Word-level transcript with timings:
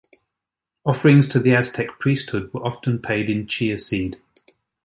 Offerings 0.83 1.27
to 1.27 1.39
the 1.39 1.53
Aztec 1.55 1.99
priesthood 1.99 2.51
were 2.55 2.65
often 2.65 2.97
paid 2.97 3.29
in 3.29 3.45
chia 3.45 3.77
seed. 3.77 4.19